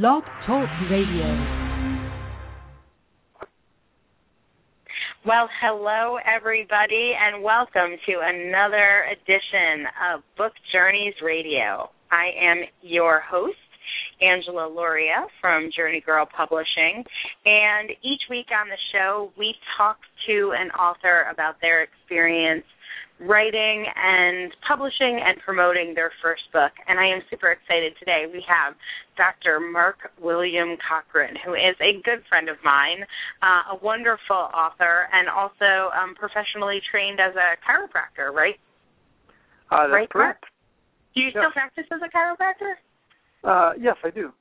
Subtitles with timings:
[0.00, 1.28] Blog Talk Radio.
[5.26, 9.84] Well, hello, everybody, and welcome to another edition
[10.14, 11.90] of Book Journeys Radio.
[12.10, 13.58] I am your host,
[14.22, 17.04] Angela Lauria from Journey Girl Publishing,
[17.44, 22.64] and each week on the show, we talk to an author about their experience
[23.22, 26.72] writing and publishing and promoting their first book.
[26.88, 28.26] And I am super excited today.
[28.26, 28.74] We have
[29.16, 29.60] Dr.
[29.60, 33.04] Mark William Cochran, who is a good friend of mine,
[33.42, 38.58] uh, a wonderful author, and also um, professionally trained as a chiropractor, right?
[39.70, 40.44] Uh, that's right, correct.
[40.44, 40.52] Mark?
[41.14, 42.74] Do you still practice as a chiropractor?
[43.44, 44.32] Uh, yes, I do.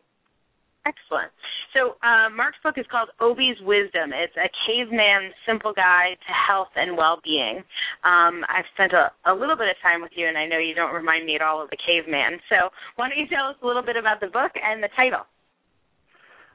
[0.85, 1.29] Excellent.
[1.77, 4.09] So uh, Mark's book is called Oby's Wisdom.
[4.17, 7.61] It's a caveman's simple guide to health and well-being.
[8.03, 10.73] Um, I've spent a, a little bit of time with you, and I know you
[10.73, 12.39] don't remind me at all of the caveman.
[12.49, 15.29] So why don't you tell us a little bit about the book and the title?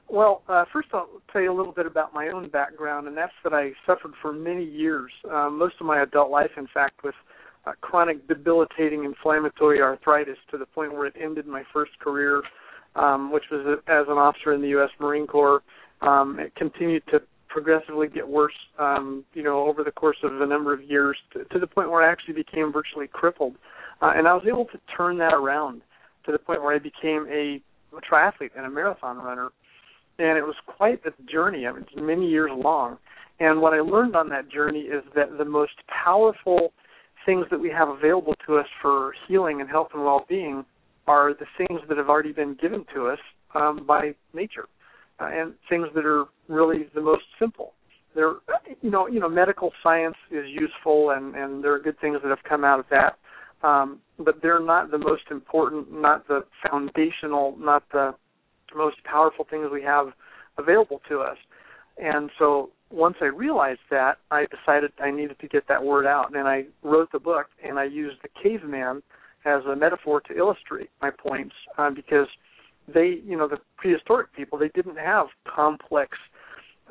[0.08, 3.32] Well, uh, first I'll tell you a little bit about my own background, and that's
[3.44, 7.14] that I suffered for many years, uh, most of my adult life, in fact, with
[7.66, 12.42] uh, chronic debilitating inflammatory arthritis to the point where it ended my first career
[12.96, 14.90] um, which was as an officer in the U.S.
[14.98, 15.62] Marine Corps.
[16.00, 20.46] Um, it continued to progressively get worse, um, you know, over the course of a
[20.46, 23.54] number of years, to, to the point where I actually became virtually crippled.
[24.02, 25.80] Uh, and I was able to turn that around
[26.26, 27.60] to the point where I became a,
[27.96, 29.50] a triathlete and a marathon runner.
[30.18, 31.66] And it was quite a journey.
[31.66, 32.98] I mean, it's many years long.
[33.40, 35.72] And what I learned on that journey is that the most
[36.04, 36.72] powerful
[37.24, 40.64] things that we have available to us for healing and health and well-being
[41.06, 43.18] are the things that have already been given to us
[43.54, 44.66] um, by nature,
[45.20, 47.72] uh, and things that are really the most simple.
[48.14, 48.34] There,
[48.80, 52.28] you know, you know, medical science is useful, and and there are good things that
[52.28, 53.18] have come out of that,
[53.66, 58.14] um, but they're not the most important, not the foundational, not the
[58.74, 60.08] most powerful things we have
[60.58, 61.36] available to us.
[61.98, 66.34] And so once I realized that, I decided I needed to get that word out,
[66.34, 69.02] and I wrote the book, and I used the caveman
[69.46, 72.26] as a metaphor to illustrate my points uh, because
[72.92, 76.18] they, you know, the prehistoric people, they didn't have complex,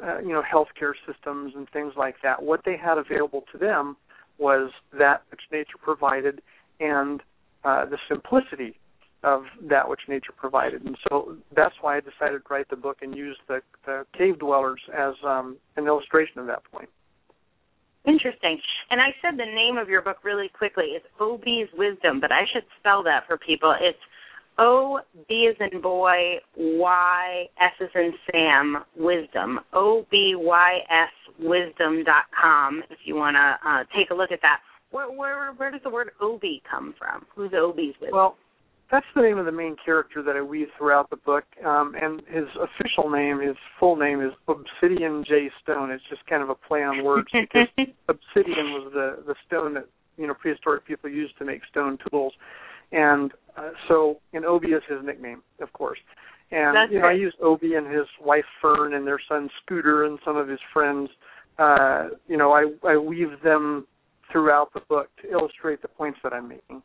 [0.02, 2.42] uh, you know, healthcare systems and things like that.
[2.42, 3.98] What they had available to them
[4.38, 6.42] was that which nature provided
[6.80, 7.22] and
[7.64, 8.78] uh, the simplicity
[9.24, 10.86] of that which nature provided.
[10.86, 14.40] And so that's why I decided to write the book and use the, the cave
[14.40, 16.90] dwellers as um, an illustration of that point.
[18.08, 18.60] Interesting.
[18.90, 20.94] And I said the name of your book really quickly.
[20.96, 23.74] It's Oby's Wisdom, but I should spell that for people.
[23.80, 23.98] It's
[24.58, 29.60] O B as in boy, Y S as in Sam, wisdom.
[29.74, 32.82] O B Y S wisdom dot com.
[32.90, 34.60] If you want to uh, take a look at that.
[34.92, 37.26] Where where where does the word Oby come from?
[37.36, 38.16] Who's Oby's wisdom?
[38.18, 38.38] Well,
[38.92, 41.44] that's the name of the main character that I weave throughout the book.
[41.66, 45.92] Um, and his official name, his full name is Obsidian J Stone.
[45.92, 47.68] It's just kind of a play on words because
[48.08, 49.88] obsidian was the the stone that
[50.18, 52.34] you know prehistoric people used to make stone tools,
[52.92, 56.00] and uh, so and Oby is his nickname, of course.
[56.52, 57.16] And That's you know, right.
[57.16, 60.60] I use Oby and his wife Fern and their son Scooter and some of his
[60.72, 61.10] friends.
[61.58, 63.88] Uh, you know, I I weave them
[64.32, 66.84] throughout the book to illustrate the points that I'm making.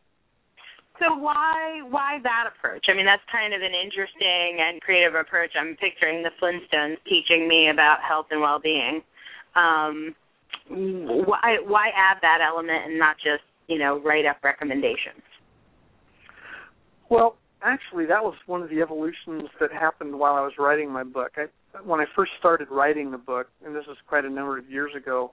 [1.00, 2.86] So why why that approach?
[2.88, 5.50] I mean, that's kind of an interesting and creative approach.
[5.58, 9.00] I'm picturing the Flintstones teaching me about health and well-being.
[9.56, 10.14] Um,
[10.68, 15.24] why why add that element and not just you know write up recommendations?
[17.08, 21.02] Well, actually, that was one of the evolutions that happened while I was writing my
[21.02, 21.32] book.
[21.36, 21.46] I,
[21.82, 24.92] when I first started writing the book, and this is quite a number of years
[24.94, 25.32] ago,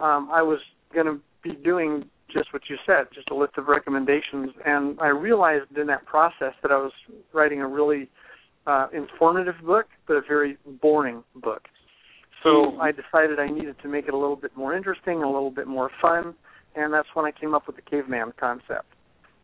[0.00, 0.58] um, I was
[0.94, 4.50] going to be doing just what you said, just a list of recommendations.
[4.64, 6.92] And I realized in that process that I was
[7.32, 8.08] writing a really
[8.66, 11.62] uh, informative book, but a very boring book.
[12.42, 15.50] So I decided I needed to make it a little bit more interesting, a little
[15.50, 16.34] bit more fun,
[16.74, 18.86] and that's when I came up with the caveman concept.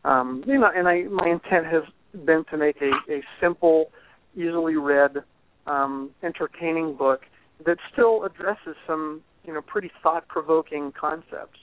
[0.03, 1.83] Um, you know, and I my intent has
[2.25, 3.91] been to make a, a simple,
[4.35, 5.17] easily read,
[5.67, 7.21] um, entertaining book
[7.65, 11.59] that still addresses some you know pretty thought provoking concepts.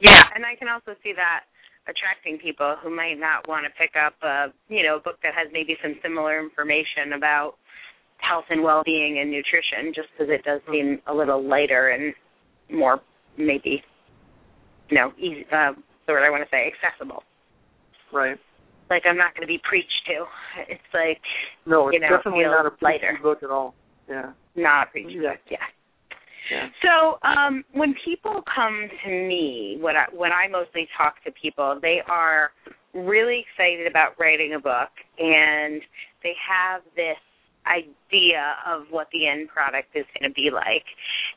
[0.00, 1.44] Yeah, and I can also see that
[1.88, 5.34] attracting people who might not want to pick up a you know a book that
[5.34, 7.54] has maybe some similar information about
[8.18, 12.14] health and well-being and nutrition, just because it does seem a little lighter and
[12.70, 13.00] more
[13.38, 13.82] maybe
[14.88, 15.44] you know easy.
[15.52, 15.72] Uh,
[16.06, 17.22] the word I want to say accessible.
[18.12, 18.36] Right.
[18.90, 20.24] Like I'm not going to be preached to.
[20.68, 21.22] It's like
[21.64, 23.18] No, it's you know, definitely not a lighter.
[23.22, 23.74] book at all.
[24.08, 24.32] Yeah.
[24.56, 25.34] not preached Yeah.
[25.48, 25.58] Yeah.
[26.82, 31.78] So um, when people come to me, when I, when I mostly talk to people,
[31.80, 32.50] they are
[32.94, 35.80] really excited about writing a book, and
[36.22, 37.18] they have this
[37.66, 40.84] idea of what the end product is going to be like.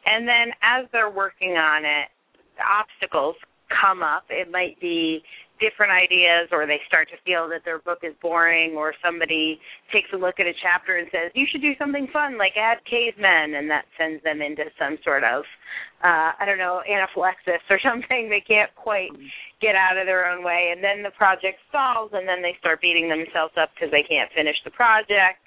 [0.05, 2.09] And then as they're working on it,
[2.57, 3.35] obstacles
[3.81, 4.23] come up.
[4.29, 5.21] It might be
[5.63, 9.55] different ideas or they start to feel that their book is boring or somebody
[9.95, 12.83] takes a look at a chapter and says you should do something fun like add
[12.83, 15.47] cavemen and that sends them into some sort of
[16.03, 18.29] uh i don't know anaphylaxis or something.
[18.29, 19.11] They can't quite
[19.61, 20.73] get out of their own way.
[20.73, 24.29] And then the project stalls and then they start beating themselves up because they can't
[24.35, 25.43] finish the project.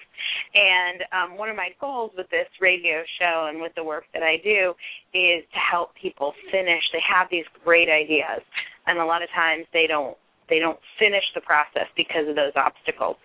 [0.53, 4.23] And um, one of my goals with this radio show and with the work that
[4.23, 4.73] I do
[5.13, 6.81] is to help people finish.
[6.91, 8.41] They have these great ideas,
[8.87, 10.17] and a lot of times they don't
[10.49, 13.17] they don't finish the process because of those obstacles.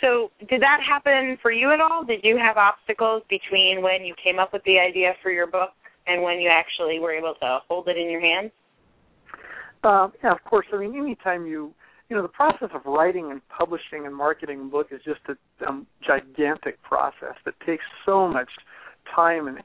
[0.00, 2.04] So, did that happen for you at all?
[2.04, 5.70] Did you have obstacles between when you came up with the idea for your book
[6.06, 8.50] and when you actually were able to hold it in your hands?
[9.84, 10.66] Uh, yeah, of course.
[10.72, 11.72] I mean, anytime you
[12.08, 15.66] you know, the process of writing and publishing and marketing a book is just a
[15.66, 18.50] um, gigantic process that takes so much
[19.14, 19.58] time and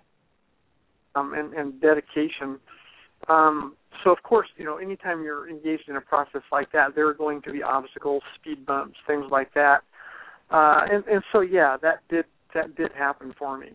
[1.16, 2.60] um, and, and dedication.
[3.28, 7.08] Um, so, of course, you know, anytime you're engaged in a process like that, there
[7.08, 9.80] are going to be obstacles, speed bumps, things like that.
[10.50, 13.70] Uh, and, and so, yeah, that did that did happen for me.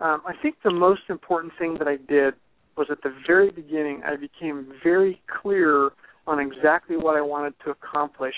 [0.00, 2.34] Um, I think the most important thing that I did
[2.76, 4.02] was at the very beginning.
[4.04, 5.90] I became very clear
[6.26, 8.34] on exactly what I wanted to accomplish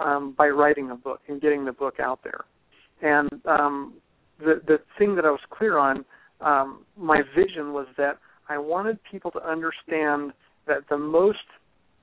[0.00, 2.44] um, by writing a book and getting the book out there.
[3.02, 3.94] And um,
[4.38, 6.04] the the thing that I was clear on,
[6.40, 8.18] um, my vision was that
[8.48, 10.32] I wanted people to understand
[10.66, 11.38] that the most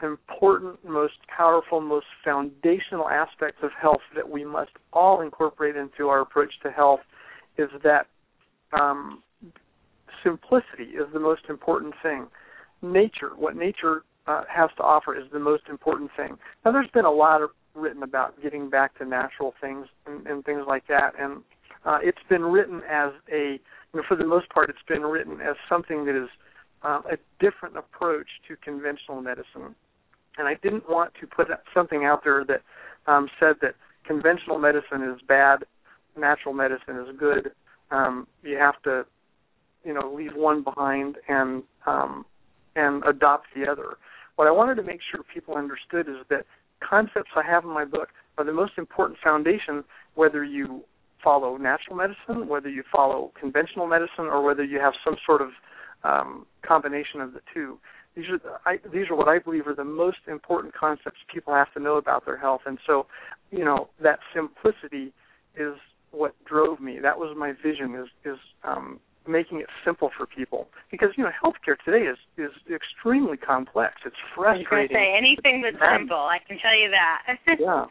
[0.02, 6.22] important, most powerful, most foundational aspects of health that we must all incorporate into our
[6.22, 7.02] approach to health
[7.58, 8.08] is that
[8.74, 9.22] um,
[10.24, 12.28] simplicity is the most important thing.
[12.82, 16.38] Nature, what nature uh, has to offer is the most important thing.
[16.66, 20.44] Now, there's been a lot of written about getting back to natural things and, and
[20.44, 21.42] things like that, and
[21.86, 23.60] uh, it's been written as a,
[23.94, 26.30] you know, for the most part, it's been written as something that is
[26.84, 29.76] uh, a different approach to conventional medicine.
[30.38, 32.62] And I didn't want to put something out there that
[33.12, 33.76] um, said that
[34.06, 35.66] conventional medicine is bad,
[36.18, 37.52] natural medicine is good.
[37.92, 39.06] Um, you have to,
[39.84, 42.26] you know, leave one behind and um,
[42.76, 43.98] and adopt the other.
[44.38, 46.46] What I wanted to make sure people understood is that
[46.80, 49.84] concepts I have in my book are the most important foundation,
[50.16, 50.84] whether you
[51.24, 55.50] follow natural medicine, whether you follow conventional medicine, or whether you have some sort of
[56.04, 57.78] um, combination of the two.
[58.16, 61.72] These are I, these are what I believe are the most important concepts people have
[61.74, 63.08] to know about their health, and so
[63.52, 65.14] you know that simplicity
[65.56, 65.76] is
[66.12, 67.00] what drove me.
[67.02, 67.96] That was my vision.
[67.96, 72.52] Is is um, making it simple for people because you know healthcare today is is
[72.74, 73.96] extremely complex.
[74.06, 74.68] It's frustrating.
[74.68, 76.18] I was going to say anything that's simple.
[76.18, 77.38] I can tell you that.
[77.60, 77.86] yeah,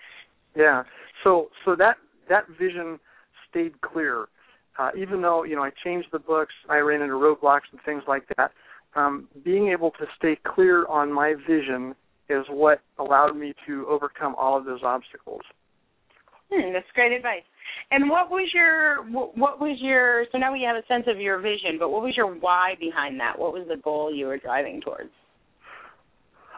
[0.54, 0.82] yeah.
[1.24, 1.96] So so that
[2.28, 2.98] that vision
[3.50, 4.26] stayed clear,
[4.79, 8.02] uh, even though you know I changed the books, I ran into roadblocks and things
[8.08, 8.52] like that.
[8.97, 11.94] Um, being able to stay clear on my vision
[12.29, 15.43] is what allowed me to overcome all of those obstacles.
[16.52, 17.43] Hmm, that's great advice.
[17.91, 21.38] And what was your what was your so now we have a sense of your
[21.38, 23.38] vision, but what was your why behind that?
[23.38, 25.11] What was the goal you were driving towards?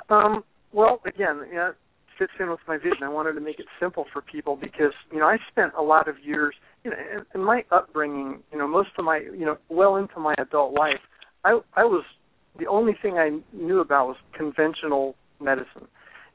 [0.09, 1.77] Um, well, again, it
[2.19, 3.03] fits in with my vision.
[3.03, 6.09] I wanted to make it simple for people because you know I spent a lot
[6.09, 9.57] of years, you know, in, in my upbringing, you know, most of my, you know,
[9.69, 11.01] well into my adult life,
[11.45, 12.05] I I was
[12.59, 15.89] the only thing I knew about was conventional medicine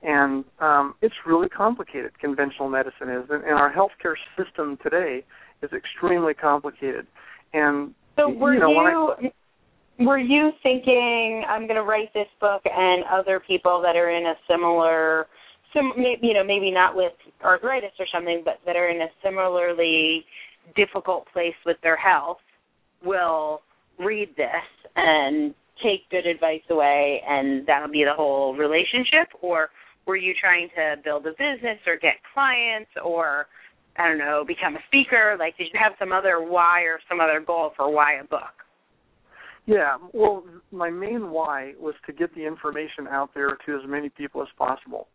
[0.03, 2.17] and um, it's really complicated.
[2.19, 5.23] Conventional medicine is, and, and our healthcare system today
[5.63, 7.07] is extremely complicated.
[7.53, 8.69] And so, were you, know,
[9.19, 9.29] you
[9.99, 14.09] I, were you thinking I'm going to write this book, and other people that are
[14.09, 15.27] in a similar,
[15.73, 20.25] sim, you know, maybe not with arthritis or something, but that are in a similarly
[20.75, 22.37] difficult place with their health
[23.03, 23.61] will
[23.99, 29.69] read this and take good advice away and that'll be the whole relationship or
[30.05, 33.45] were you trying to build a business or get clients or
[33.97, 35.35] I don't know, become a speaker?
[35.39, 38.41] Like did you have some other why or some other goal for why a book?
[39.65, 44.09] Yeah, well, my main why was to get the information out there to as many
[44.09, 45.07] people as possible.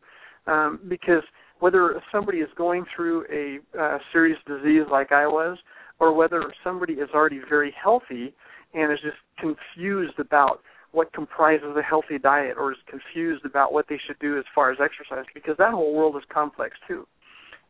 [0.47, 1.23] Um, because
[1.61, 5.59] whether somebody is going through a uh, serious disease like I was,
[6.01, 8.35] or whether somebody is already very healthy
[8.75, 13.87] and is just confused about what comprises a healthy diet or is confused about what
[13.89, 17.07] they should do as far as exercise because that whole world is complex too.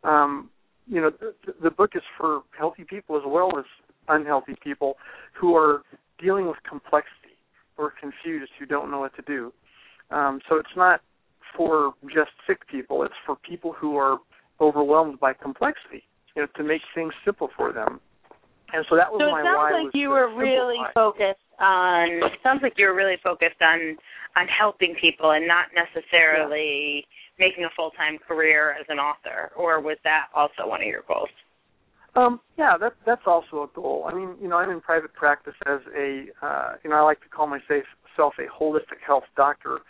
[0.02, 0.50] Um,
[0.87, 3.64] you know, the, the book is for healthy people as well as
[4.09, 4.97] unhealthy people
[5.38, 5.83] who are
[6.19, 7.37] dealing with complexity
[7.79, 9.52] or confused who don't know what to do.
[10.11, 11.00] Um, so it's not
[11.56, 14.18] for just sick people; it's for people who are
[14.61, 16.04] overwhelmed by complexity.
[16.35, 18.00] you know, to make things simple for them.
[18.73, 19.82] And so that was so my it sounds why.
[19.85, 22.09] like you were really focused on.
[22.25, 23.97] It sounds like you were really focused on
[24.35, 27.47] on helping people and not necessarily yeah.
[27.47, 29.52] making a full time career as an author.
[29.56, 31.28] Or was that also one of your goals?
[32.14, 34.09] Um, yeah, that that's also a goal.
[34.09, 37.21] I mean, you know, I'm in private practice as a, uh, you know, I like
[37.23, 37.85] to call myself
[38.18, 39.80] a holistic health doctor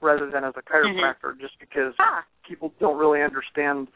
[0.00, 0.74] rather than as a mm-hmm.
[0.74, 1.40] chiropractor, mm-hmm.
[1.40, 2.24] just because ah.
[2.46, 3.88] people don't really understand.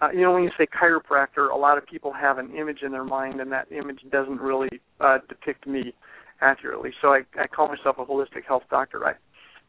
[0.00, 2.92] Uh, you know, when you say chiropractor, a lot of people have an image in
[2.92, 4.68] their mind, and that image doesn't really
[5.00, 5.94] uh, depict me
[6.42, 6.90] accurately.
[7.00, 9.16] So I, I call myself a holistic health doctor, right?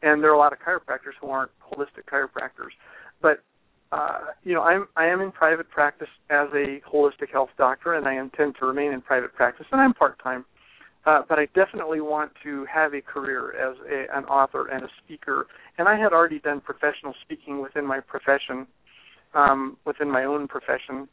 [0.02, 2.76] And there are a lot of chiropractors who aren't holistic chiropractors,
[3.22, 3.44] but
[3.92, 8.06] uh, you know, I'm I am in private practice as a holistic health doctor, and
[8.08, 10.46] I intend to remain in private practice, and I'm part time.
[11.06, 14.90] Uh, but I definitely want to have a career as a, an author and a
[15.04, 15.48] speaker.
[15.78, 18.68] And I had already done professional speaking within my profession,
[19.34, 21.08] um, within my own profession,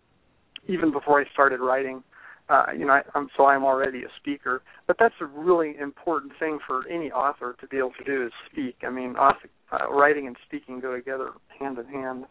[0.69, 2.03] even before I started writing.
[2.49, 4.63] Uh, you know, I, I'm, so I'm already a speaker.
[4.87, 8.33] But that's a really important thing for any author to be able to do is
[8.51, 8.77] speak.
[8.87, 12.25] I mean, author, uh, writing and speaking go together hand in hand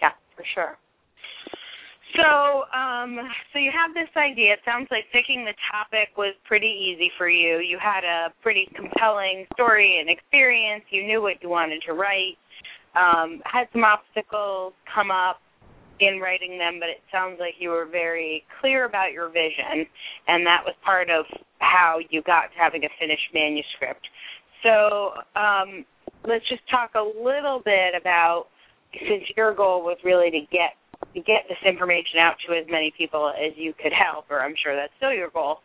[0.00, 0.78] Yeah, for sure.
[2.16, 3.18] So, um,
[3.52, 4.54] so you have this idea.
[4.54, 7.58] It sounds like picking the topic was pretty easy for you.
[7.58, 10.84] You had a pretty compelling story and experience.
[10.90, 12.38] You knew what you wanted to write.
[12.96, 15.38] Um, had some obstacles come up
[16.00, 19.86] in writing them, but it sounds like you were very clear about your vision,
[20.26, 21.26] and that was part of
[21.58, 24.02] how you got to having a finished manuscript.
[24.64, 25.84] So, um,
[26.26, 28.46] let's just talk a little bit about
[28.92, 30.79] since your goal was really to get
[31.14, 34.76] get this information out to as many people as you could help, or I'm sure
[34.76, 35.58] that's still your goal.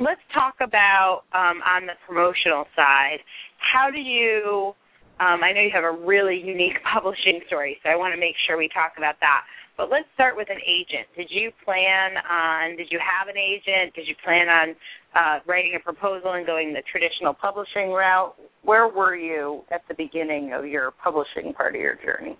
[0.00, 3.18] Let's talk about um, on the promotional side.
[3.58, 4.72] How do you?
[5.18, 8.34] Um, I know you have a really unique publishing story, so I want to make
[8.46, 9.42] sure we talk about that.
[9.76, 11.06] But let's start with an agent.
[11.16, 12.76] Did you plan on?
[12.76, 13.94] Did you have an agent?
[13.94, 14.68] Did you plan on
[15.14, 18.34] uh, writing a proposal and going the traditional publishing route?
[18.62, 22.36] Where were you at the beginning of your publishing part of your journey?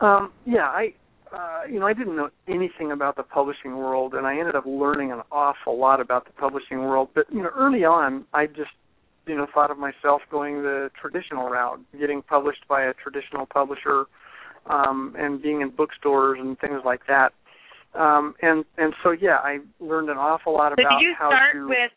[0.00, 0.94] Um, yeah, I
[1.34, 4.64] uh, you know, I didn't know anything about the publishing world, and I ended up
[4.66, 7.08] learning an awful lot about the publishing world.
[7.14, 8.70] But you know, early on, I just
[9.26, 14.04] you know thought of myself going the traditional route, getting published by a traditional publisher,
[14.66, 17.32] um, and being in bookstores and things like that.
[17.98, 20.84] Um, and and so yeah, I learned an awful lot about.
[20.84, 21.68] so did you how start to.
[21.68, 21.92] With,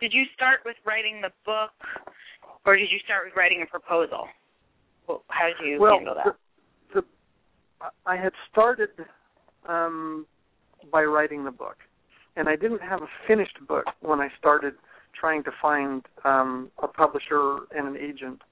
[0.00, 1.72] did you start with writing the book,
[2.64, 4.26] or did you start with writing a proposal?
[5.26, 6.36] How did you well, handle that?
[8.06, 8.90] I had started
[9.68, 10.26] um,
[10.92, 11.76] by writing the book,
[12.36, 14.74] and I didn't have a finished book when I started
[15.18, 18.42] trying to find um, a publisher and an agent.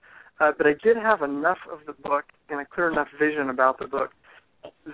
[0.40, 3.78] Uh, but I did have enough of the book and a clear enough vision about
[3.78, 4.10] the book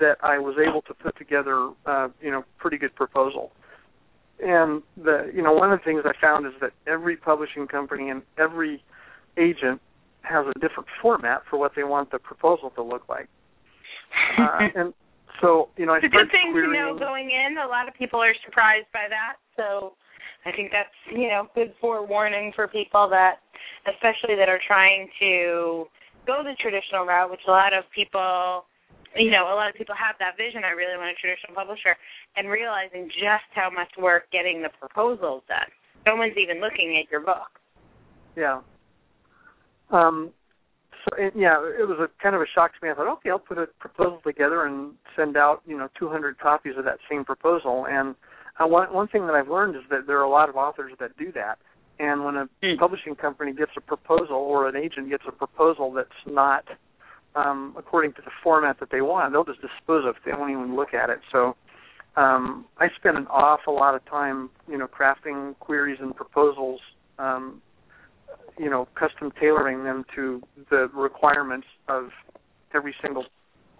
[0.00, 3.52] that I was able to put together, uh, you know, pretty good proposal.
[4.40, 8.08] And the, you know, one of the things I found is that every publishing company
[8.08, 8.82] and every
[9.36, 9.80] agent
[10.22, 13.28] has a different format for what they want the proposal to look like.
[14.38, 14.94] Uh, and
[15.40, 16.72] so, you know, I it's a good thing querying...
[16.72, 17.58] to know going in.
[17.58, 19.36] A lot of people are surprised by that.
[19.56, 19.94] So
[20.46, 23.40] I think that's, you know, good forewarning for people that,
[23.88, 25.86] especially that are trying to
[26.26, 28.64] go the traditional route, which a lot of people,
[29.16, 30.64] you know, a lot of people have that vision.
[30.64, 31.96] I really want a traditional publisher,
[32.36, 35.68] and realizing just how much work getting the proposals done.
[36.06, 37.60] No one's even looking at your book.
[38.36, 38.60] Yeah.
[39.90, 40.32] Um,
[41.04, 42.90] so it, yeah, it was a kind of a shock to me.
[42.90, 46.74] I thought, okay, I'll put a proposal together and send out, you know, 200 copies
[46.78, 47.86] of that same proposal.
[47.88, 48.14] And
[48.58, 50.92] uh, one one thing that I've learned is that there are a lot of authors
[51.00, 51.58] that do that.
[51.98, 52.78] And when a mm.
[52.78, 56.64] publishing company gets a proposal or an agent gets a proposal that's not
[57.36, 60.22] um, according to the format that they want, they'll just dispose of it.
[60.24, 61.20] They won't even look at it.
[61.30, 61.56] So
[62.16, 66.80] um, I spend an awful lot of time, you know, crafting queries and proposals
[67.18, 67.60] um,
[68.58, 72.10] you know custom tailoring them to the requirements of
[72.74, 73.24] every single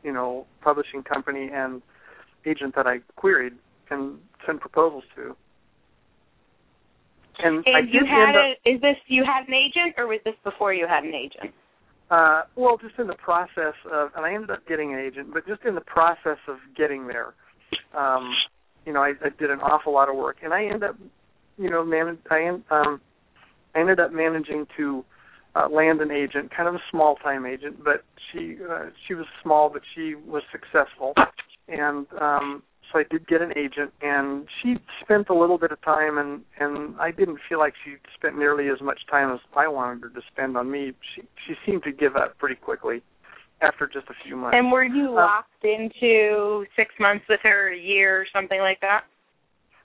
[0.02, 1.82] you know publishing company and
[2.46, 3.54] agent that I queried
[3.90, 5.36] and send proposals to.
[7.38, 10.72] And, and you had a, is this you had an agent or was this before
[10.72, 11.52] you had an agent?
[12.10, 15.46] Uh, well, just in the process of, and I ended up getting an agent, but
[15.46, 17.34] just in the process of getting there,
[17.96, 18.30] um,
[18.84, 20.96] you know, I, I did an awful lot of work, and I ended up,
[21.56, 23.00] you know, man, I um,
[23.74, 25.04] I ended up managing to
[25.54, 29.26] uh, land an agent, kind of a small time agent, but she uh, she was
[29.42, 31.14] small, but she was successful,
[31.68, 32.62] and um,
[32.92, 36.42] so I did get an agent, and she spent a little bit of time, and
[36.58, 40.08] and I didn't feel like she spent nearly as much time as I wanted her
[40.10, 40.92] to spend on me.
[41.14, 43.02] She she seemed to give up pretty quickly
[43.62, 44.56] after just a few months.
[44.58, 48.80] And were you Um, locked into six months with her, a year, or something like
[48.80, 49.04] that?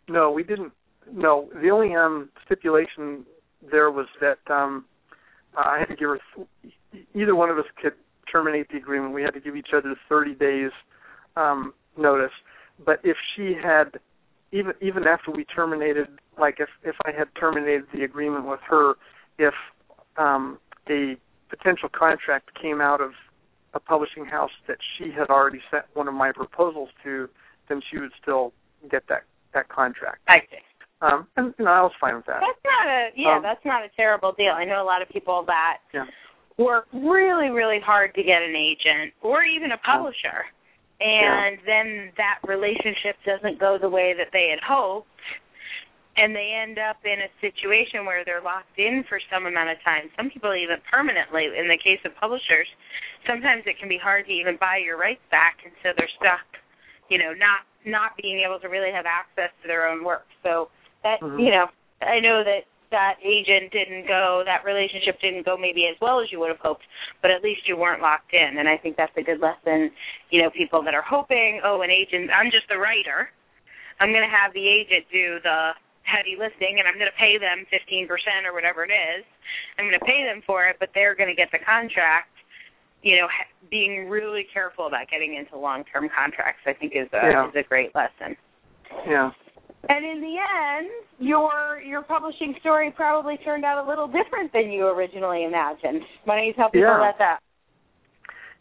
[0.07, 0.73] No, we didn't.
[1.11, 3.25] No, the only um stipulation
[3.71, 4.85] there was that um
[5.57, 6.19] I had to give her.
[6.35, 6.73] Th-
[7.15, 7.93] either one of us could
[8.31, 9.13] terminate the agreement.
[9.13, 10.71] We had to give each other 30 days
[11.35, 12.31] um notice.
[12.85, 13.99] But if she had,
[14.51, 16.07] even even after we terminated,
[16.39, 18.93] like if if I had terminated the agreement with her,
[19.37, 19.53] if
[20.17, 21.17] um a
[21.49, 23.11] potential contract came out of
[23.73, 27.29] a publishing house that she had already sent one of my proposals to,
[27.67, 28.53] then she would still
[28.89, 29.23] get that
[29.53, 30.19] that contract.
[30.27, 30.57] I see.
[31.01, 32.41] Um, and you know, I was fine with that.
[32.43, 34.51] That's not a yeah, Um, that's not a terrible deal.
[34.51, 36.05] I know a lot of people that Yeah.
[36.57, 40.45] work really, really hard to get an agent or even a publisher.
[40.99, 45.07] And then that relationship doesn't go the way that they had hoped
[46.17, 49.79] and they end up in a situation where they're locked in for some amount of
[49.87, 50.11] time.
[50.19, 51.47] Some people even permanently.
[51.55, 52.67] In the case of publishers,
[53.23, 56.43] sometimes it can be hard to even buy your rights back and so they're stuck,
[57.07, 60.27] you know, not not being able to really have access to their own work.
[60.43, 60.67] So
[61.03, 61.39] that Mhm.
[61.39, 61.69] you know,
[62.01, 66.31] I know that that agent didn't go, that relationship didn't go maybe as well as
[66.31, 66.83] you would have hoped,
[67.21, 68.57] but at least you weren't locked in.
[68.57, 69.91] And I think that's a good lesson,
[70.31, 73.29] you know, people that are hoping, oh, an agent, I'm just the writer.
[73.99, 77.37] I'm going to have the agent do the heavy lifting and I'm going to pay
[77.37, 78.09] them 15%
[78.47, 79.23] or whatever it is.
[79.77, 82.29] I'm going to pay them for it, but they're going to get the contract.
[83.03, 83.27] You know,
[83.69, 87.47] being really careful about getting into long-term contracts, I think, is a Yeah.
[87.47, 88.35] is a great lesson.
[89.07, 89.31] Yeah.
[89.87, 94.71] And in the end, your your publishing story probably turned out a little different than
[94.71, 96.01] you originally imagined.
[96.25, 96.97] Why don't you tell people Yeah.
[96.97, 97.39] about that?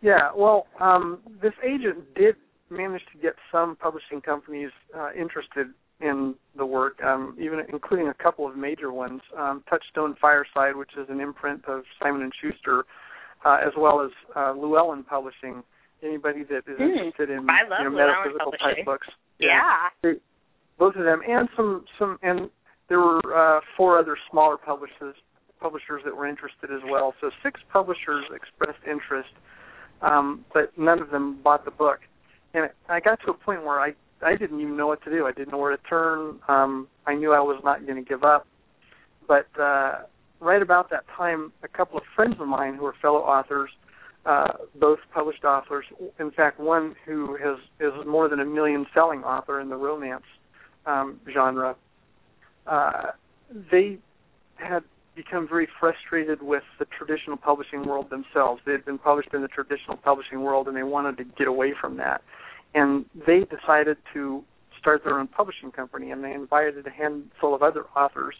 [0.00, 2.36] Yeah, well, um, this agent did
[2.70, 8.14] manage to get some publishing companies uh, interested in the work, um, even including a
[8.14, 9.20] couple of major ones.
[9.36, 12.84] Um, Touchstone Fireside, which is an imprint of Simon and Schuster,
[13.44, 15.64] uh, as well as uh, Llewellyn Publishing.
[16.00, 16.82] Anybody that is Hmm.
[16.82, 18.76] interested in I love you know, metaphysical Publishing.
[18.76, 19.08] type books,
[19.40, 19.88] Yeah.
[20.78, 22.50] Both of them, and some some, and
[22.88, 25.14] there were uh, four other smaller publishers
[25.60, 27.14] publishers that were interested as well.
[27.20, 29.30] So six publishers expressed interest,
[30.02, 31.98] um, but none of them bought the book.
[32.54, 35.26] And I got to a point where I I didn't even know what to do.
[35.26, 36.38] I didn't know where to turn.
[36.48, 38.46] Um, I knew I was not going to give up,
[39.26, 40.02] but uh,
[40.40, 43.70] right about that time, a couple of friends of mine who are fellow authors.
[44.26, 45.86] Uh, both published authors.
[46.20, 50.24] In fact, one who has is more than a million selling author in the romance
[50.86, 51.76] um, genre.
[52.66, 53.12] Uh,
[53.70, 53.98] they
[54.56, 54.82] had
[55.14, 58.60] become very frustrated with the traditional publishing world themselves.
[58.64, 61.74] They had been published in the traditional publishing world, and they wanted to get away
[61.78, 62.22] from that.
[62.74, 64.44] And they decided to
[64.78, 68.36] start their own publishing company, and they invited a handful of other authors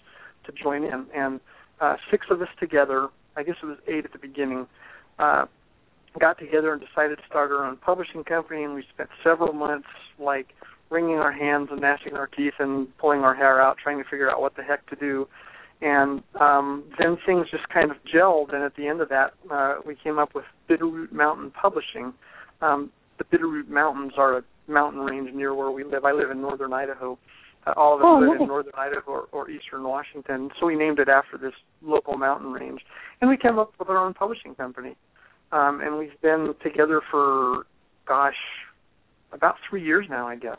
[0.47, 1.07] to join in.
[1.15, 1.41] And
[1.81, 4.67] uh, six of us together, I guess it was eight at the beginning,
[5.19, 5.47] uh,
[6.21, 8.63] got together and decided to start our own publishing company.
[8.63, 10.49] And we spent several months, like
[10.91, 14.31] wringing our hands and gnashing our teeth and pulling our hair out, trying to figure
[14.31, 15.27] out what the heck to do.
[15.81, 19.77] And um, then things just kind of gelled, and at the end of that, uh,
[19.87, 22.13] we came up with Bitterroot Mountain Publishing.
[22.61, 26.05] Um, the Bitterroot Mountains are a mountain range near where we live.
[26.05, 27.17] I live in northern Idaho.
[27.67, 28.41] Uh, all of us Oh, live nice.
[28.41, 32.51] in northern Idaho or, or eastern Washington, so we named it after this local mountain
[32.53, 32.81] range.
[33.21, 34.97] And we came up with our own publishing company.
[35.53, 37.67] Um, and we've been together for,
[38.07, 38.35] gosh,
[39.33, 40.59] about three years now, I guess.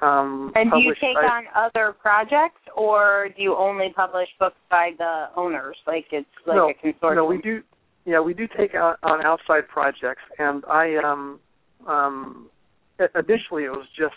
[0.00, 4.58] Um, And do you take I- on other projects, or do you only publish books
[4.70, 5.76] by the owners?
[5.86, 7.16] Like it's like no, a consortium.
[7.16, 7.62] No, we do.
[8.04, 11.40] Yeah, we do take out on outside projects, and I um
[11.86, 12.50] um
[12.98, 14.14] initially it was just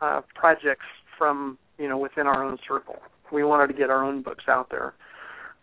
[0.00, 0.86] uh projects
[1.18, 2.96] from you know within our own circle.
[3.32, 4.94] We wanted to get our own books out there,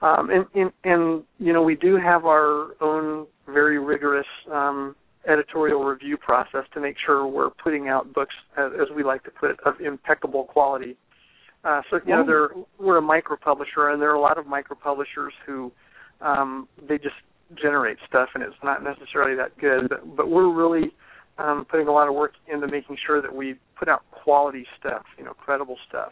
[0.02, 4.96] um, and, and and you know we do have our own very rigorous um
[5.28, 9.32] editorial review process to make sure we're putting out books as, as we like to
[9.32, 10.98] put it of impeccable quality.
[11.63, 14.48] Uh, so you know, there we're a micro publisher, and there are a lot of
[14.48, 15.72] micro publishers who
[16.22, 17.16] um, they just
[17.62, 19.90] generate stuff, and it's not necessarily that good.
[19.90, 20.92] But, but we're really
[21.38, 25.04] um, putting a lot of work into making sure that we put out quality stuff,
[25.18, 26.12] you know, credible stuff.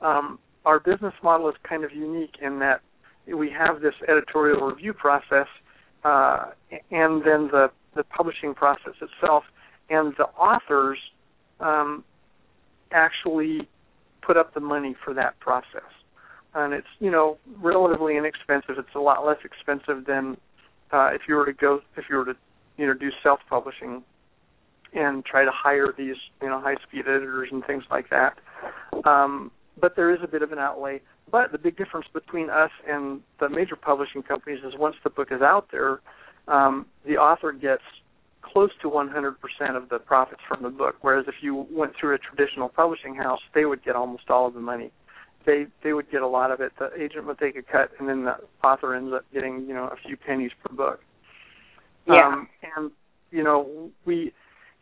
[0.00, 2.80] Um, our business model is kind of unique in that
[3.26, 5.46] we have this editorial review process,
[6.04, 6.46] uh,
[6.90, 9.44] and then the the publishing process itself,
[9.90, 10.98] and the authors
[11.60, 12.04] um,
[12.92, 13.68] actually
[14.22, 15.90] put up the money for that process.
[16.54, 18.76] And it's you know relatively inexpensive.
[18.78, 20.36] It's a lot less expensive than
[20.92, 22.34] uh, if you were to go if you were to
[22.76, 24.02] you know do self publishing
[24.94, 28.38] and try to hire these you know high speed editors and things like that.
[29.06, 29.50] Um,
[29.80, 31.00] but there is a bit of an outlay.
[31.30, 35.28] But the big difference between us and the major publishing companies is once the book
[35.30, 36.00] is out there,
[36.48, 37.82] um, the author gets
[38.42, 39.34] close to 100%
[39.76, 40.96] of the profits from the book.
[41.00, 44.54] Whereas if you went through a traditional publishing house, they would get almost all of
[44.54, 44.90] the money.
[45.44, 46.72] They they would get a lot of it.
[46.78, 49.84] The agent would take a cut, and then the author ends up getting you know
[49.84, 51.00] a few pennies per book.
[52.06, 52.26] Yeah.
[52.26, 52.92] Um, and
[53.32, 54.32] you know we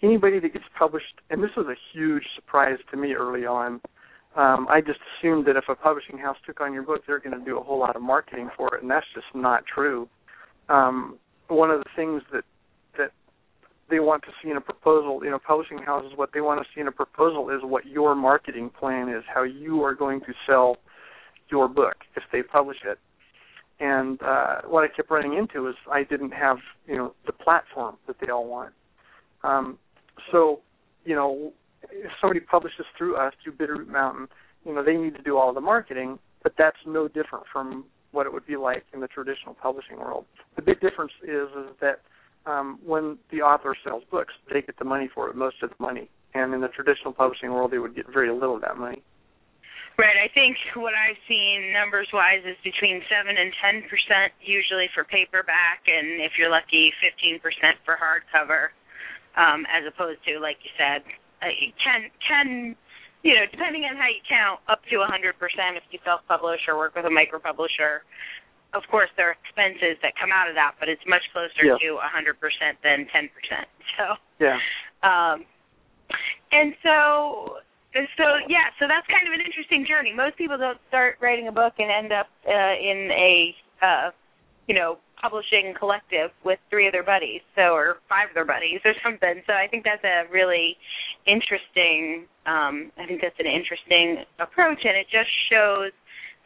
[0.03, 3.81] anybody that gets published, and this was a huge surprise to me early on.
[4.37, 7.39] Um, I just assumed that if a publishing house took on your book, they're going
[7.39, 10.09] to do a whole lot of marketing for it, and that's just not true.
[10.69, 11.19] Um,
[11.51, 12.45] one of the things that
[12.97, 13.11] that
[13.91, 16.67] they want to see in a proposal, you know, publishing houses, what they want to
[16.75, 20.33] see in a proposal is what your marketing plan is, how you are going to
[20.47, 20.77] sell
[21.51, 22.99] your book if they publish it.
[23.81, 27.97] And uh, what I kept running into is I didn't have, you know, the platform
[28.07, 28.73] that they all want.
[29.43, 29.79] Um,
[30.31, 30.61] so,
[31.05, 31.53] you know,
[31.91, 34.29] if somebody publishes through us through Bitterroot Mountain,
[34.67, 38.27] you know, they need to do all the marketing, but that's no different from what
[38.27, 40.25] it would be like in the traditional publishing world.
[40.57, 42.01] The big difference is is that
[42.47, 45.77] um, when the author sells books, they get the money for it, most of the
[45.79, 46.09] money.
[46.33, 49.03] And in the traditional publishing world, they would get very little of that money.
[49.99, 50.17] Right.
[50.17, 55.05] I think what I've seen numbers wise is between seven and ten percent usually for
[55.05, 58.73] paperback, and if you're lucky, fifteen percent for hardcover,
[59.37, 61.03] um, as opposed to like you said,
[61.43, 61.53] uh,
[61.85, 62.77] ten ten.
[63.23, 65.37] You know, depending on how you count, up to a 100%
[65.77, 68.03] if you self-publish or work with a micro-publisher.
[68.73, 71.77] Of course, there are expenses that come out of that, but it's much closer Yeah.
[71.77, 73.29] to a 100% than 10%.
[73.99, 74.57] So, Yeah.
[75.03, 75.45] um,
[76.53, 77.59] and so,
[77.95, 80.15] and so yeah, so that's kind of an interesting journey.
[80.15, 84.11] Most people don't start writing a book and end up uh, in a, uh,
[84.69, 88.81] you know, publishing collective with three of their buddies, so or five of their buddies
[88.85, 89.43] or something.
[89.47, 90.77] So I think that's a really
[91.27, 92.27] interesting.
[92.47, 95.93] Um, I think that's an interesting approach, and it just shows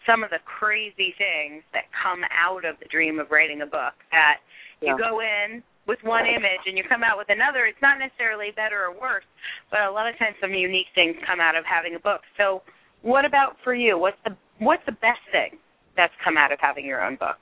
[0.04, 3.96] some of the crazy things that come out of the dream of writing a book.
[4.10, 4.42] That
[4.82, 7.64] you go in with one image and you come out with another.
[7.66, 9.24] It's not necessarily better or worse,
[9.70, 12.20] but a lot of times some unique things come out of having a book.
[12.36, 12.62] So,
[13.02, 13.98] what about for you?
[13.98, 15.60] What's the what's the best thing
[15.96, 17.38] that's come out of having your own book?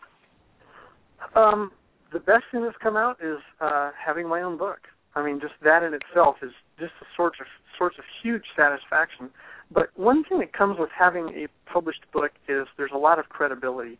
[1.35, 1.73] Um,
[2.13, 4.81] the best thing that's come out is uh, having my own book.
[5.15, 7.47] I mean, just that in itself is just a source of
[7.79, 9.31] source of huge satisfaction.
[9.71, 13.29] But one thing that comes with having a published book is there's a lot of
[13.29, 13.99] credibility.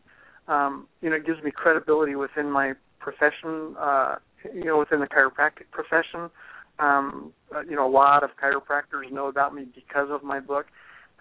[0.49, 3.75] Um, you know, it gives me credibility within my profession.
[3.79, 4.17] Uh,
[4.55, 6.31] you know, within the chiropractic profession.
[6.79, 10.67] Um, uh, you know, a lot of chiropractors know about me because of my book.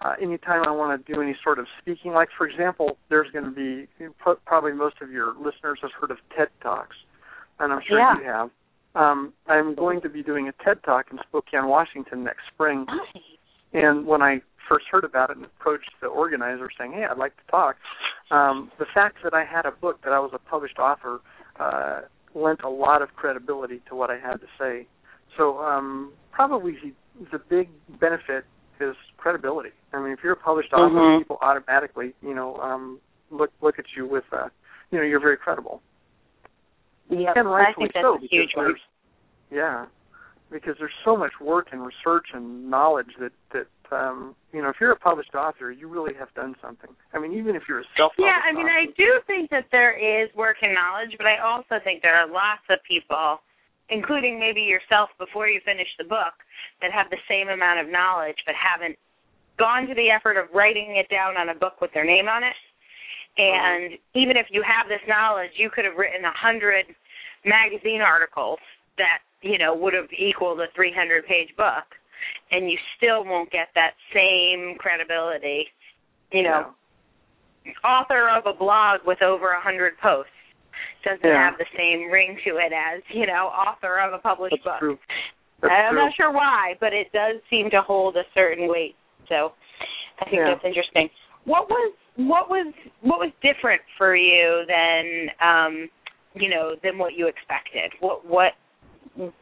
[0.04, 3.44] Uh, anytime I want to do any sort of speaking, like for example, there's going
[3.44, 3.86] to be
[4.44, 6.96] probably most of your listeners have heard of TED Talks,
[7.60, 8.18] and I'm sure Yeah.
[8.18, 8.50] you have.
[8.94, 13.22] Um, I'm going to be doing a TED Talk in Spokane, Washington next spring, Nice.
[13.72, 17.36] and when I first heard about it and approached the organizer saying, "Hey, I'd like
[17.36, 17.76] to talk,"
[18.30, 21.20] um, the fact that I had a book that I was a published author
[21.60, 22.00] uh,
[22.34, 24.86] lent a lot of credibility to what I had to say.
[25.36, 26.92] So um, probably the,
[27.32, 27.68] the big
[28.00, 28.44] benefit
[28.82, 29.70] is credibility.
[29.92, 31.18] I mean, if you're a published author, Mhm.
[31.20, 34.48] people automatically, you know, um, look look at you with, uh,
[34.90, 35.80] you know, you're very credible.
[37.08, 38.76] Yeah, and I think that's so a huge one.
[39.50, 39.86] yeah
[40.50, 44.76] because there's so much work and research and knowledge that that um you know if
[44.80, 47.84] you're a published author you really have done something i mean even if you're a
[47.96, 51.38] self Yeah, I mean, I do think that there is work and knowledge, but I
[51.38, 53.40] also think there are lots of people,
[53.92, 56.32] including maybe yourself before you finish the book,
[56.80, 58.96] that have the same amount of knowledge but haven't
[59.58, 62.42] gone to the effort of writing it down on a book with their name on
[62.42, 62.56] it.
[63.36, 66.84] And even if you have this knowledge, you could have written a hundred
[67.44, 68.58] magazine articles
[68.98, 71.84] that you know would have equaled a 300 page book,
[72.50, 75.66] and you still won't get that same credibility.
[76.30, 76.74] You know,
[77.84, 80.31] author of a blog with over a hundred posts
[81.02, 81.50] doesn't Yeah.
[81.50, 84.78] have the same ring to it as you know author of a published that's book.
[84.78, 84.98] true
[85.60, 86.04] that's I'm true.
[86.04, 88.96] not sure why, but it does seem to hold a certain weight.
[89.28, 89.52] So
[90.20, 90.54] I think Yeah.
[90.54, 91.08] that's interesting.
[91.44, 95.90] What was what was what was different for you than um
[96.34, 97.92] you know than what you expected?
[98.00, 98.52] What what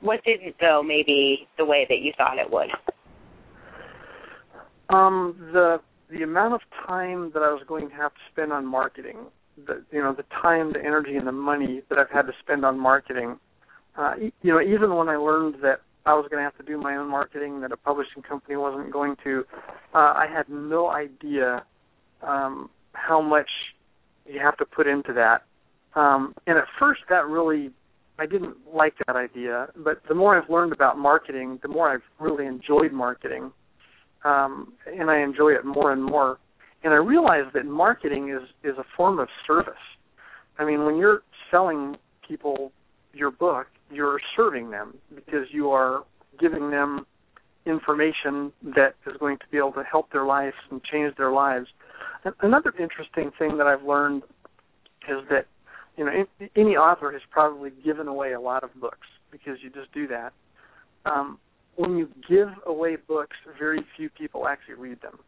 [0.01, 2.71] what didn't go maybe the way that you thought it would?
[4.89, 8.67] Um, the the amount of time that I was going to have to spend on
[8.67, 9.19] marketing,
[9.67, 12.65] the you know the time, the energy, and the money that I've had to spend
[12.65, 13.39] on marketing.
[13.97, 16.79] Uh, you know, even when I learned that I was going to have to do
[16.79, 19.45] my own marketing, that a publishing company wasn't going to,
[19.95, 21.65] uh, I had no idea
[22.23, 23.49] um, how much
[24.27, 25.43] you have to put into that.
[26.01, 27.71] Um, and at first, that really
[28.19, 29.69] I didn't like that idea.
[29.77, 33.53] But the more I've learned about marketing, the more I've really enjoyed marketing
[34.25, 36.39] um, and I enjoy it more and more.
[36.83, 39.75] And I realize that marketing is is a form of service.
[40.59, 42.73] I mean, when you're selling people
[43.13, 46.05] your book, you're serving them because you are
[46.39, 47.07] giving them
[47.67, 51.67] information that is going to be able to help their lives and change their lives.
[52.25, 54.23] And another interesting thing that I've learned
[55.09, 55.47] is that
[55.97, 56.13] you know
[56.57, 60.33] any author has probably given away a lot of books because you just do that.
[61.05, 61.39] Um,
[61.77, 65.19] when you give away books, very few people actually read them.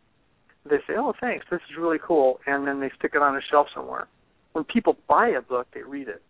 [0.68, 3.40] They say, "Oh, thanks, this is really cool," and then they stick it on a
[3.50, 4.06] shelf somewhere.
[4.52, 6.22] When people buy a book, they read it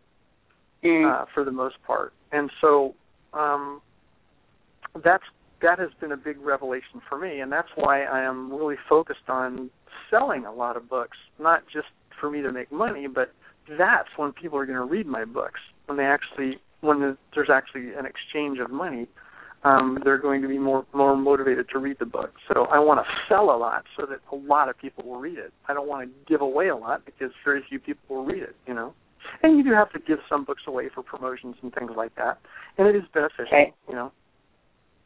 [0.83, 1.11] mm.
[1.11, 2.95] uh, for the most part, and so
[3.35, 3.81] um,
[5.05, 5.25] that's
[5.61, 9.29] that has been a big revelation for me, and that's why I am really focused
[9.29, 9.71] on
[10.11, 11.87] selling a lot of books, not just
[12.21, 13.33] for me to make money, but
[13.79, 17.95] that's when people are going to read my books when they actually when there's actually
[17.95, 19.07] an exchange of money.
[19.65, 22.33] Um, they're going to be more more motivated to read the book.
[22.53, 25.39] So I want to sell a lot so that a lot of people will read
[25.39, 25.53] it.
[25.69, 28.57] I don't want to give away a lot because very few people will read it.
[28.67, 28.93] You know,
[29.43, 32.39] and you do have to give some books away for promotions and things like that,
[32.77, 33.47] and it is beneficial.
[33.47, 33.73] Okay.
[33.89, 34.13] You know.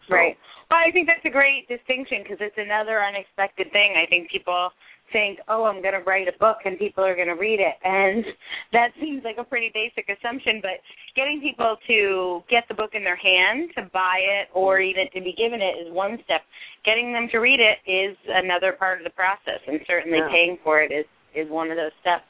[0.08, 0.36] So, right.
[0.70, 3.94] Well, I think that's a great distinction because it's another unexpected thing.
[3.94, 4.70] I think people
[5.12, 7.76] think, "Oh, I'm going to write a book and people are going to read it,"
[7.84, 8.24] and
[8.72, 10.60] that seems like a pretty basic assumption.
[10.60, 10.80] But
[11.14, 15.20] getting people to get the book in their hand, to buy it, or even to
[15.20, 16.42] be given it is one step.
[16.84, 20.28] Getting them to read it is another part of the process, and certainly yeah.
[20.30, 22.24] paying for it is is one of those steps.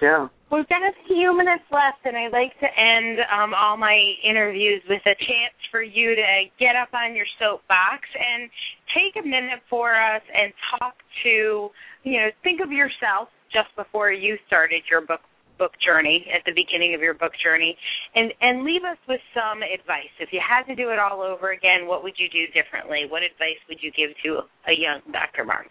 [0.00, 0.28] Yeah.
[0.50, 3.94] We've got a few minutes left, and I like to end um, all my
[4.26, 6.26] interviews with a chance for you to
[6.58, 8.50] get up on your soapbox and
[8.90, 11.70] take a minute for us and talk to,
[12.02, 15.20] you know, think of yourself just before you started your book
[15.58, 17.76] book journey at the beginning of your book journey
[18.16, 20.08] and and leave us with some advice.
[20.18, 23.04] If you had to do it all over again what would you do differently?
[23.04, 25.68] What advice would you give to a young dr mark?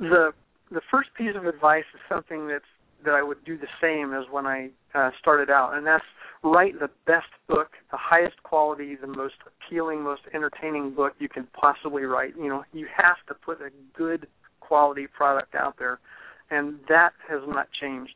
[0.00, 0.32] The
[0.72, 2.64] the first piece of advice is something that's
[3.04, 6.04] that I would do the same as when I uh, started out, and that's
[6.42, 11.46] write the best book, the highest quality, the most appealing, most entertaining book you can
[11.52, 12.34] possibly write.
[12.36, 14.26] You know, you have to put a good
[14.60, 15.98] quality product out there,
[16.50, 18.14] and that has not changed.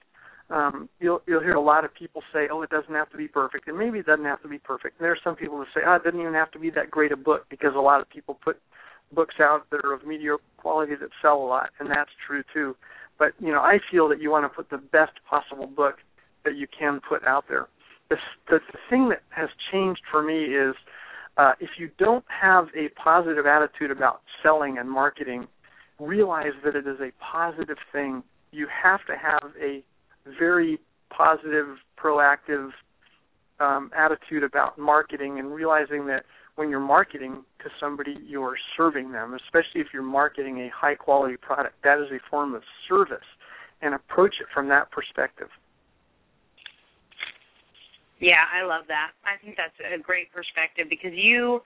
[0.50, 3.28] Um, you'll you'll hear a lot of people say, "Oh, it doesn't have to be
[3.28, 4.98] perfect," and maybe it doesn't have to be perfect.
[4.98, 6.90] And there are some people who say, "Oh, it doesn't even have to be that
[6.90, 8.60] great a book," because a lot of people put
[9.12, 12.76] books out that are of mediocre quality that sell a lot, and that's true too.
[13.20, 15.96] But you know, I feel that you want to put the best possible book
[16.44, 17.68] that you can put out there.
[18.08, 18.16] The,
[18.48, 20.74] the, the thing that has changed for me is
[21.36, 25.46] uh, if you don't have a positive attitude about selling and marketing,
[25.98, 28.22] realize that it is a positive thing.
[28.52, 29.84] You have to have a
[30.38, 30.80] very
[31.10, 32.70] positive, proactive
[33.60, 36.24] um, attitude about marketing and realizing that
[36.56, 41.36] when you're marketing to somebody, you're serving them, especially if you're marketing a high quality
[41.36, 41.74] product.
[41.84, 43.26] That is a form of service,
[43.82, 45.48] and approach it from that perspective.
[48.20, 49.16] Yeah, I love that.
[49.24, 51.64] I think that's a great perspective because you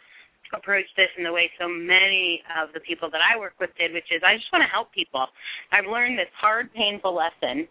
[0.54, 3.90] approach this in the way so many of the people that I work with did,
[3.90, 5.26] which is I just want to help people.
[5.74, 7.66] I've learned this hard, painful lesson,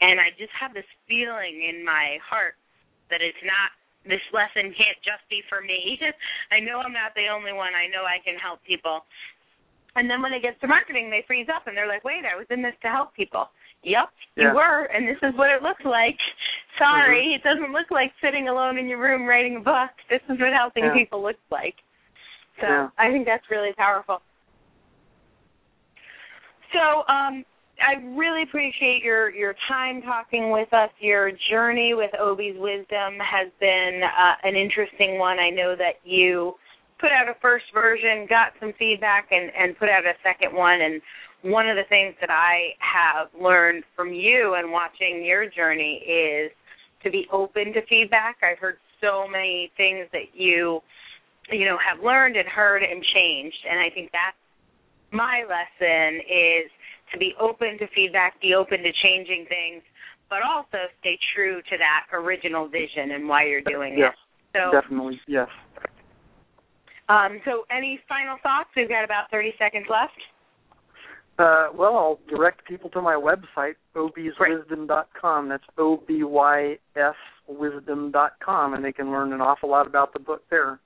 [0.00, 2.54] and I just have this feeling in my heart
[3.10, 5.98] that it's not this lesson can't just be for me.
[6.54, 7.76] I know I'm not the only one.
[7.76, 9.04] I know I can help people.
[9.96, 12.38] And then when it gets to marketing, they freeze up and they're like, "Wait, I
[12.38, 13.50] was in this to help people."
[13.82, 14.44] Yep, yeah.
[14.44, 16.16] you were, and this is what it looks like.
[16.78, 17.40] Sorry, mm-hmm.
[17.40, 19.90] it doesn't look like sitting alone in your room writing a book.
[20.08, 20.94] This is what helping yeah.
[20.94, 21.74] people looks like.
[22.60, 22.88] So yeah.
[22.98, 24.20] I think that's really powerful.
[26.72, 27.44] So um,
[27.80, 30.90] I really appreciate your your time talking with us.
[31.00, 35.38] Your journey with Oby's wisdom has been uh, an interesting one.
[35.38, 36.54] I know that you
[37.00, 40.80] put out a first version, got some feedback, and and put out a second one.
[40.80, 41.00] And
[41.42, 46.52] one of the things that I have learned from you and watching your journey is
[47.02, 48.36] to be open to feedback.
[48.42, 50.80] I've heard so many things that you
[51.50, 54.36] you know have learned and heard and changed, and I think that's
[55.12, 56.70] my lesson is
[57.12, 59.82] to be open to feedback, be open to changing things,
[60.28, 64.14] but also stay true to that original vision and why you're doing yes,
[64.54, 64.58] it.
[64.58, 65.48] So definitely, yes.
[67.08, 68.68] Um, so, any final thoughts?
[68.76, 70.12] We've got about 30 seconds left.
[71.40, 75.48] Uh, well, I'll direct people to my website, obyswisdom.com.
[75.48, 77.14] That's O B Y S
[77.48, 80.78] wisdom.com, and they can learn an awful lot about the book there.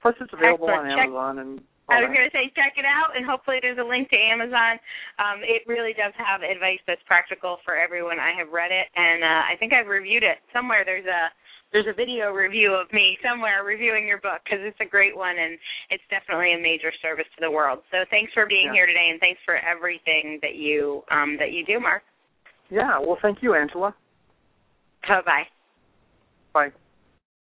[0.00, 0.92] Plus, it's available Excellent.
[0.92, 3.78] on Check- Amazon and I was going to say check it out, and hopefully there's
[3.78, 4.82] a link to Amazon.
[5.22, 8.18] Um, it really does have advice that's practical for everyone.
[8.18, 10.82] I have read it, and uh, I think I've reviewed it somewhere.
[10.82, 11.30] There's a
[11.72, 15.38] there's a video review of me somewhere reviewing your book because it's a great one,
[15.38, 15.58] and
[15.90, 17.80] it's definitely a major service to the world.
[17.90, 18.82] So thanks for being yeah.
[18.82, 22.02] here today, and thanks for everything that you um, that you do, Mark.
[22.70, 23.94] Yeah, well, thank you, Angela.
[25.06, 25.46] Bye bye.
[26.52, 26.72] Bye.